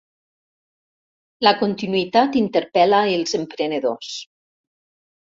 La 1.49 1.53
continuïtat 1.59 2.41
interpel·la 2.43 3.05
els 3.15 3.39
emprenedors. 3.45 4.21